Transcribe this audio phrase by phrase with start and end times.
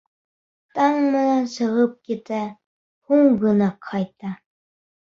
[0.79, 2.41] Таң менән сығып китә,
[3.11, 4.39] һуң ғына ҡайта.